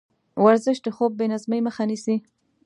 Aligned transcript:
ورزش 0.43 0.77
د 0.85 0.87
خوب 0.95 1.11
بېنظمۍ 1.19 1.59
مخه 1.67 1.83
نیسي. 1.89 2.15